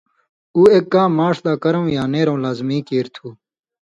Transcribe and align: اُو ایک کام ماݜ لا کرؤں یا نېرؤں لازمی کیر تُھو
اُو 0.55 0.61
ایک 0.73 0.85
کام 0.93 1.11
ماݜ 1.17 1.37
لا 1.45 1.53
کرؤں 1.63 1.87
یا 1.95 2.03
نېرؤں 2.13 2.41
لازمی 2.43 2.79
کیر 2.87 3.05
تُھو 3.15 3.27